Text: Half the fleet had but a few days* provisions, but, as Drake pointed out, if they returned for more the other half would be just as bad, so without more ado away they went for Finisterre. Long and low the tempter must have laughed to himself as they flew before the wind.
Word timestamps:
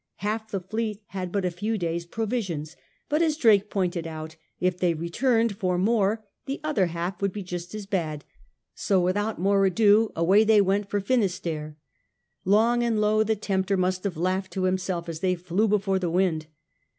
Half 0.15 0.49
the 0.49 0.59
fleet 0.59 1.03
had 1.09 1.31
but 1.31 1.45
a 1.45 1.51
few 1.51 1.77
days* 1.77 2.07
provisions, 2.07 2.75
but, 3.07 3.21
as 3.21 3.37
Drake 3.37 3.69
pointed 3.69 4.07
out, 4.07 4.35
if 4.59 4.79
they 4.79 4.95
returned 4.95 5.55
for 5.55 5.77
more 5.77 6.25
the 6.47 6.59
other 6.63 6.87
half 6.87 7.21
would 7.21 7.31
be 7.31 7.43
just 7.43 7.75
as 7.75 7.85
bad, 7.85 8.25
so 8.73 8.99
without 8.99 9.39
more 9.39 9.63
ado 9.63 10.11
away 10.15 10.43
they 10.43 10.59
went 10.59 10.89
for 10.89 11.01
Finisterre. 11.01 11.77
Long 12.45 12.81
and 12.81 12.99
low 12.99 13.21
the 13.21 13.35
tempter 13.35 13.77
must 13.77 14.03
have 14.03 14.17
laughed 14.17 14.51
to 14.53 14.63
himself 14.63 15.07
as 15.07 15.19
they 15.19 15.35
flew 15.35 15.67
before 15.67 15.99
the 15.99 16.09
wind. 16.09 16.47